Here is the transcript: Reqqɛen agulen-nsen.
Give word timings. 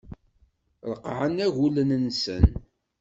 Reqqɛen 0.89 1.37
agulen-nsen. 1.45 2.45